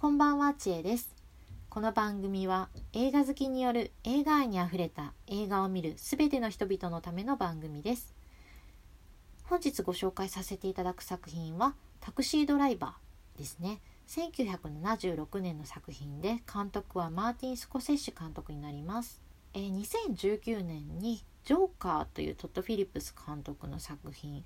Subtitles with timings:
[0.00, 1.12] こんばんは、ちえです。
[1.68, 8.14] この番組は映画好きによる映画愛にあふれた映画を見るすべての人々のための番組です。
[9.42, 13.80] 本日ご紹介させていただく作品はタクシードライバーですね。
[14.06, 19.20] 1976年の作品で監督はマーティン・スコセッシ監督になります。
[19.52, 19.80] えー、
[20.14, 24.44] 2019年にジョーカーというトッド・フィリップス監督の作品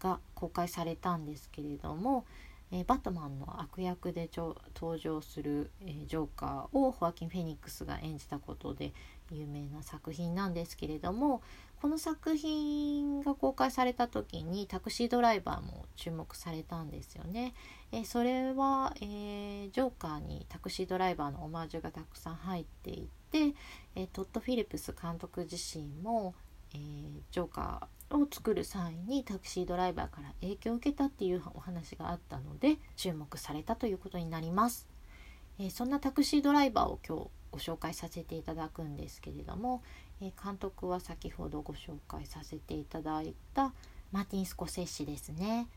[0.00, 2.24] が公開されたんですけれども、
[2.70, 8.92] えー、バットマンの悪役で登場する、えー、ジョーカーをホアキン・フェニックスが演じたことで
[9.30, 11.42] 有名な作品なんですけれども
[11.80, 17.54] この作品が公開された時にタクシードライバーも注目されたんですよね。
[17.92, 23.54] えー、それは、えジョーカーにタクシードライバーのオマージュがたくさん入っていて、
[23.94, 26.34] えトッド・フィリップス監督自身も、
[26.74, 26.78] え
[27.30, 34.88] ジョーカーを作る際にタクシードライバーから影響を受けたっていうお話があったので注目されたということになります、
[35.58, 39.82] えー、そんなタクシードライバーを今日ご紹介させていただくんですけれども、
[40.20, 43.72] えー、監督は先ほどご紹介させていただいた
[44.12, 45.68] マーティン・スコセッシですね。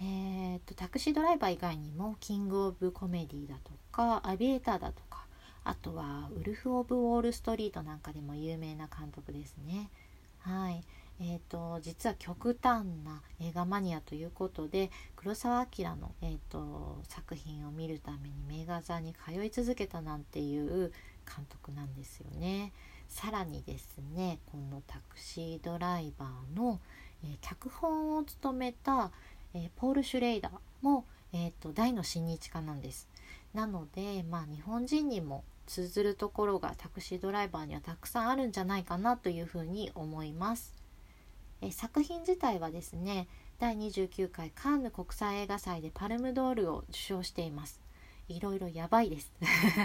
[0.00, 5.24] えーと、タクシードライバー以外にもキング・オブ・コメディだとかアビエーターだとか
[5.64, 9.90] あとはウルフ・オブ・ウォール・ストリートなんかでも有名な監督ですね。
[10.46, 10.80] はい、
[11.20, 20.92] えーと、実は極端な映画マニアということで黒澤明の、えーと、作品を見るために名画座に通い続けたなんていう
[21.26, 22.72] 監督なんですよね。
[23.08, 26.80] さらにですねこのタクシードライバーの、
[27.24, 29.10] えー、脚本を務めた、
[29.52, 33.08] えー、ポール・シュレイダーも、えーと、大の親日家なんです。
[33.52, 40.74] なので、まあ、日本人にも通ずるところがタクシードライバーにはたくさんあるんじゃないかなというふうに思います。
[41.60, 43.28] え作品自体はですね
[43.58, 47.80] 第29回カンヌ国際映画祭でパルムドールを受賞しています。
[48.28, 49.32] いろいろやばいです。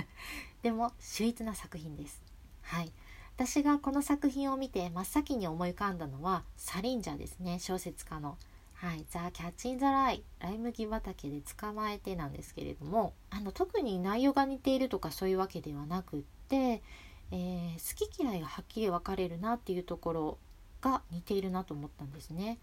[0.61, 2.21] でも秀逸な作品です。
[2.61, 2.91] はい。
[3.35, 8.37] 私がこの作品を見て真っ先に思い浮かんだのはサリンジャーですね小説家の。
[8.81, 16.81] はい「ザ・キャッチ・イン・ザ・ライ」ライ麦畑で捕まえてなんですけれどもあの特に内容が似ているとかそういうわけではなくって、
[17.30, 20.37] えー、好き嫌いがはっきり分かれるなっていうところ
[20.81, 22.58] が似ているなと思ったんですね。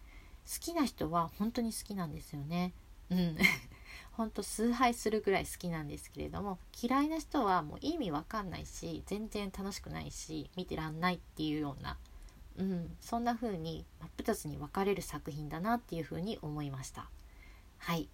[0.53, 2.73] 好きな人は本当に好きなんですよね。
[3.11, 3.39] うん。
[4.11, 11.97] 本当崇拝するぐらい好きなんですけれども嫌いな人はもう意味わかんないし全然楽しくないし見てらんないっていうような、
[12.59, 17.09] うん、そんな風に真っ二つに分かれる作品だなっていう風に思いました。
[17.79, 18.09] はい。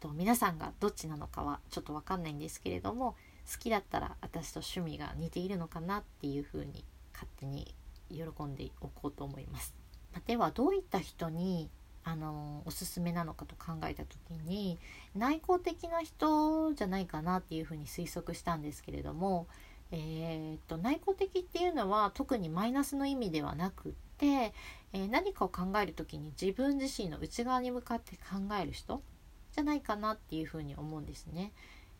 [0.00, 3.16] と皆さんがどっちなのかはちょっと分かんないんですけれども
[3.52, 7.74] 好きだったら私と趣味が似ているのかなっていう風に勝手に
[8.10, 9.74] 喜んでおこうと思います。
[10.14, 11.68] まではどういった人に
[12.02, 14.78] あのおすすめなのかと考えた時に
[15.14, 19.46] 内向的な人じゃないかなっていうふうに推測したんですけれども、
[19.92, 24.52] えー、っと内向的っていうのは特にマイナスの意味ではなくって、
[24.92, 29.02] えー、何かを考える時に自分自身の内側に向かって考える人
[29.52, 31.52] じゃないかなっていうふうに思うんですね。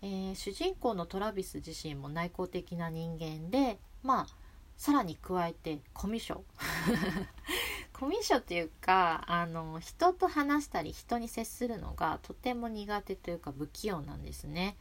[0.02, 4.26] えー、主人公のトラビス自身も内向的な人間でまあ
[4.76, 6.42] さらに加えてコミュ障
[7.92, 14.76] コミュ障っていうかあの人と話したり人に接するのがとても苦手というか不器用なんですね。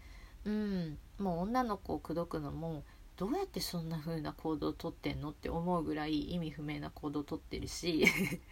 [0.46, 2.86] うん、もう女の子を口説くのも
[3.20, 8.06] どうやってそんな風な行動をとってんのって思うぐらい意味不明な行動をとってるし、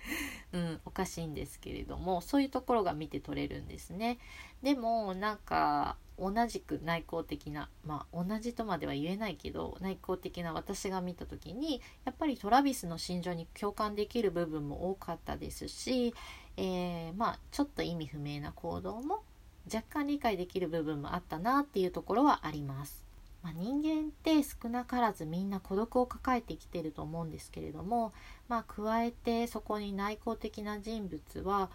[0.52, 4.20] うん、おかしいんですけれどもそういうところが見て取れるんですね。
[4.64, 16.14] でもなんか同じく内向的なまあ同じとまでは言えないけど内向的な私が見た時にやっぱりトラビスの心情に共感できる部分も多かったですし、
[16.58, 19.24] えー、まあちょっと意味不明な行動も
[19.74, 23.07] 若干理解できる部分もあったなっていうところはあります。
[23.48, 28.12] まあ、人間って少なからずみんな孤独を抱えてきてると思うんですけれども、
[28.50, 31.70] まあ、加えてそこに内向的な人物は、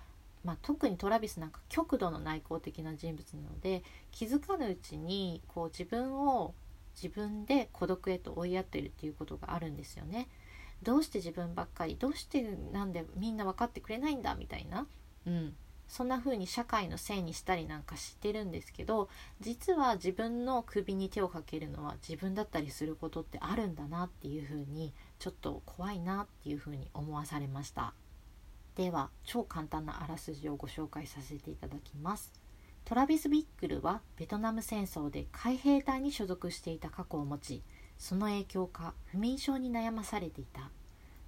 [0.45, 6.53] まあ、特にトラビスなんか極度の内向的な人物なので気づかぬうちにこう自分を
[6.95, 10.29] 自分で孤独へと追いやってるっていうことがあるんですよね。
[10.83, 12.43] どうして自分ばっかりどうして
[12.73, 14.87] なんでみんな分かってくれないんだみたいな、
[15.27, 15.55] うん、
[15.93, 19.11] そんな風に社会のせいにしたりなんかしてるんですけど
[19.43, 27.93] 実は自分の首に手をかけるのは自分だったりすることってあるんだなっていう風にちょっと怖いなっていう風に思わされました。
[28.75, 32.33] では超簡単なあらすじをご紹介させていただきます。
[32.87, 37.63] トラビス・ビックルはベトナム戦争で海兵隊に所属していた過去を持ち
[37.99, 40.71] その影響か不眠症に悩まされていた。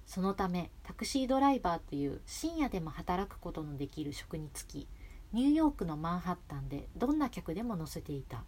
[0.05, 4.87] そのためタクシードライバーという深夜でも働くことのできる職に就き
[5.33, 8.43] ニューヨークのマンハッタンでどんな客でも乗せていた。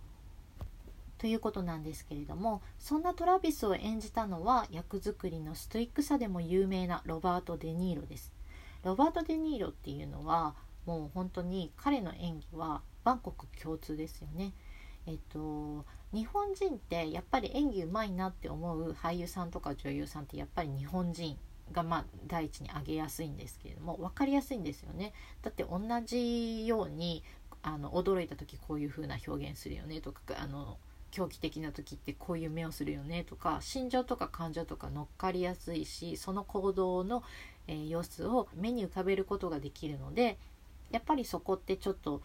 [1.17, 8.31] ということなんですけれどもそんなトラビスを演じたのは役作りのストイックさでも有名なロバート・デ・ニーロです。
[8.83, 10.55] ロバート・デ・ニーロっていうのは
[10.85, 14.53] もう本当に彼の演技は万国共通ですよね。
[15.07, 21.37] えっと日本人ってやっぱり演技うまいなって思う俳優さんとか女優さんってやっぱり日本人。
[21.71, 25.13] がまあ第一に挙げやすいんですけれども分かりやすいんですよね。
[25.41, 27.23] だって同じように
[27.61, 30.77] あの驚いた時こういう風な表現するよねとかあの
[31.11, 37.23] 狂気的な時ってこういう目をするよねとか心情とか感情とか乗っかりやすいしその行動の、
[37.67, 40.37] えー、様子を目に浮かべることができるので
[40.91, 42.21] やっぱりそこってちょっと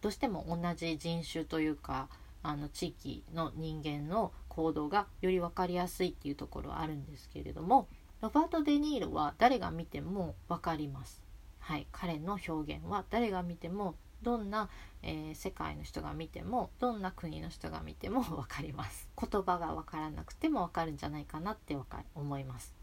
[0.00, 2.08] どうしても同じ人種というか
[2.42, 7.88] あの地域の人間の行動がより分かりやすいっていうところはあるんですけれども
[8.22, 11.20] ロバート・デ・ニーロは誰が見ても分かります。
[11.58, 14.70] はい、彼の表現は誰が見てもどんな、
[15.02, 19.08] えー、世界の人が見てもどんな国の人が見ても分かります。
[19.20, 21.76] 言葉が分からなくても分かるんじゃないかなって
[22.14, 22.76] 思います。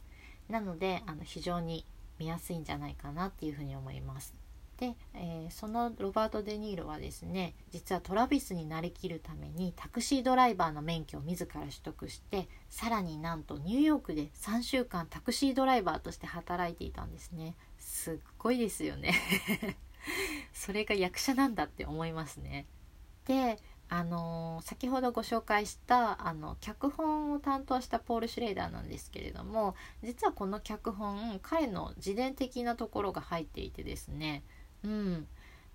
[0.49, 1.85] なのであの非常に
[2.17, 4.35] 見やすいんじゃないかなっていうふうに思います。
[4.79, 19.13] で、えー、そのロバート・デ・ニーロはですね実はトラビスになりきるためにタクシードライバーの免許を自ら取得してさらになんとニューヨークで3週間タクシードライバーとして働いていたんですねすっごいですよね
[20.53, 22.65] それが役者なんだって思いますね。
[23.25, 23.59] で
[23.91, 34.43] あの、先ほどご紹介したあの脚本を担当したポール・シュレーダーなんですけれども実はこの脚本彼の自伝的なところが入っていてですね、
[34.83, 35.27] うん、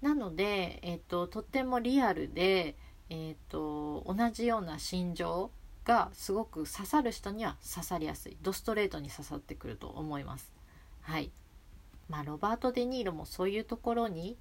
[0.03, 2.77] なので、えーと、とってもリアルで、
[3.11, 5.51] えーと同じような心情
[5.85, 8.37] がすごく刺さる人には刺さりやすい。
[8.43, 10.53] ドストレートに刺さってくると思います。
[11.03, 11.31] はい。
[12.09, 14.37] まあ、ロバート・デ・ニーロもそういうところに、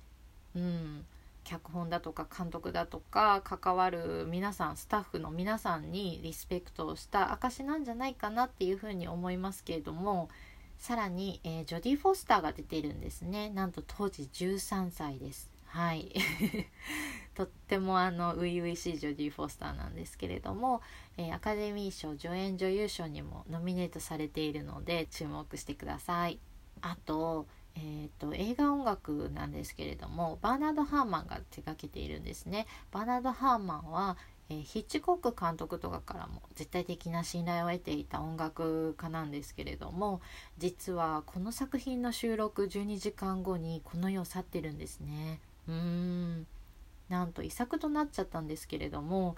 [0.55, 1.05] うん、
[1.43, 10.29] 脚本だとか監督だとか関わる皆さんスタッフの皆さんにリスペクトをした証なんじゃないかなっていうふうに思いますけれども
[10.83, 16.11] さらに、えー、ジョディ・フォスターが出ているんですねなんと当時13歳ですはい
[17.35, 20.81] とってもあの初々しいジョディ・フォスターなんですけれども、
[21.15, 26.37] えー、アカデミー賞助演女優賞にもノミネートされているので注目してください。
[26.81, 32.67] あと,、えーと、映画音楽なんですけれどもバーナード・ハーマンが手掛けているんですね。
[32.91, 34.17] バーナード・ハーマンは
[34.53, 40.21] えー、ヒッチコック監督とかからも絶対的な信頼を得ていた音楽家なんですけれども
[40.57, 45.39] 実はこの作品の収録12時間後にこの世を去ってるんですね。
[45.67, 46.47] うーん。
[47.09, 49.35] なんと遺作となっちゃったんですけれども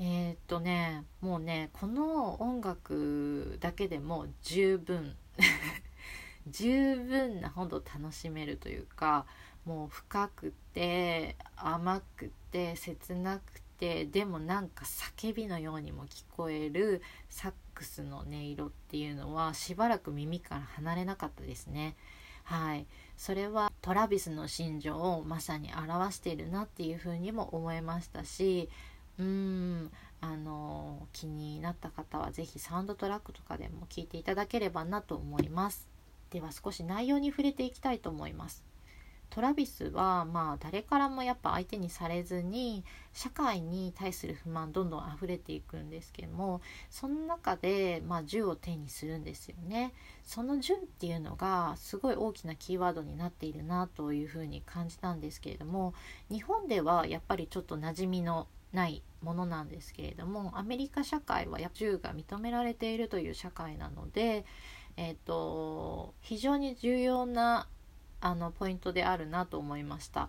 [0.00, 5.14] えー、っとねもうねこの音楽だけでも十分
[6.48, 9.26] 十分なほど楽しめるというか
[9.64, 21.96] もう深くて甘くて切なくてでもなんか叫びのようにも聞こえるサックスの音色っていうのはしばらく耳から離れなかったですね。
[22.44, 22.86] はい、
[23.16, 28.70] それはトラビスの心情をまさに表しているなっていうふうにも思いましたし
[29.18, 29.90] うーん
[30.20, 35.88] あの気になった方は是非サウンドトラックとかでも聴いていただければなと思います。
[36.30, 38.64] では少し内容に触れていきたいと思います。
[39.30, 49.92] トラビスはまあ誰からもやっぱ相手にされずに社会に対する不満どんどん溢れていくんですけどもその中でまあ銃を手にするんですよね。
[50.24, 55.94] その銃っていうのがすごい大きなキーワードになっているなというふうに感じたんですけれども
[56.30, 64.44] 日本ではやっぱりちょっと馴染みのないものなんですけれどもアメリカ社会は銃が認められているという社会なので
[64.96, 67.68] えーと、非常に重要な
[68.26, 70.28] あのポイントであるなと思いました。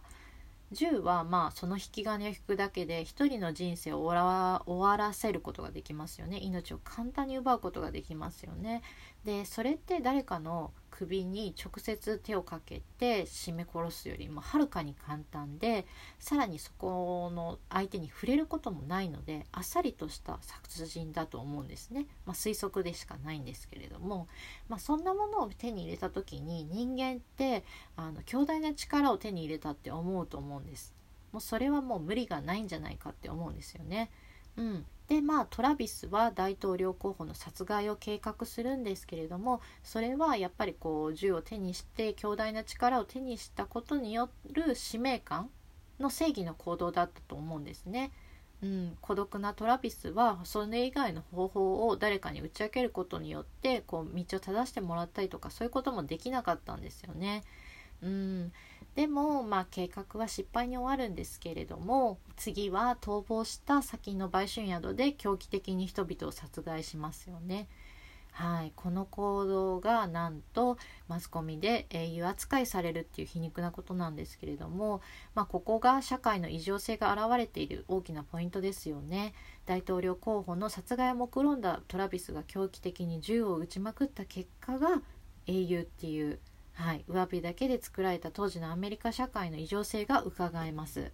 [0.74, 8.82] 10はまあその引き金を引くだけで一人の人生を終わらせることができますよね命を簡単に奪うことができますよね
[9.24, 15.86] でそれって誰かの首に直接手をかけて絞め殺すよりもはるかに簡単で
[16.18, 24.28] さらにそこの相手に触れることもないのであっさりとした殺人だと思うんですね、まあ、推測でしかないんですけれども、
[24.70, 27.64] まあ、そんなものを手に入れた時に人間って
[27.96, 30.96] あの強大な力を手に入れたって思うと思うんです。
[31.32, 34.10] もうそれはもう無理がないんじゃないかって思うんですよね。
[34.56, 45.50] うん、でまあトラビスは大統領候補の殺害を計画するんですけれどもそれはやっぱりこう銃を手にして強大な力を手にしたことによる使命感
[46.00, 48.12] の正義の行動だったと思うんですね。
[48.62, 57.44] うん、孤独なトラビスはそれ以外の方法を誰かに打ち明けることによってこう道を正してもらったりとかそういうこともできなかったんですよね。
[58.02, 58.52] うん。
[58.96, 67.68] でも、まあ、計画は失敗に終わるんですけれども次は逃亡した先の売春宿で狂気的に人々を殺害しますよね。
[68.32, 70.78] はい、この行動がなんと
[71.08, 75.02] マスコミで英雄扱いされるっていう皮肉なことなんですけれども、
[75.34, 79.34] まあ、ここが社会の異常性が現れている大きなポイントですよね。
[79.66, 85.02] 大統領候補の殺害を目論んだトラビスが狂気的に銃を撃ちまくった結果が
[85.48, 86.40] 英雄っていう
[86.78, 91.12] はい、上辺だけで作られた当時のアメリカ社会の異常性がうかがえます。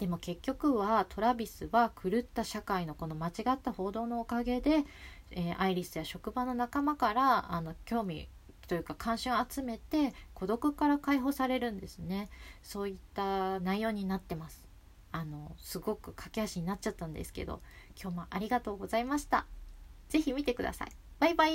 [0.00, 4.84] でも結局はトラビスは狂った社会のこの間違った報道のおかげで、
[5.30, 8.28] えー、アイリスや職場の仲間からあの興味
[8.66, 12.28] というか関心を集めて孤独から解放されるんですね。
[12.62, 14.66] そういった内容になってます。
[15.12, 17.62] あのすごく駆け足になっちゃったんですけど
[17.98, 19.46] 今日もありがとうございました。
[20.08, 20.88] 是非見てください。
[21.20, 21.44] バイバイ。